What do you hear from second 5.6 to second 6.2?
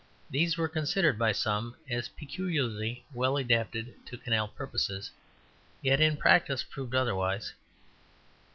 yet in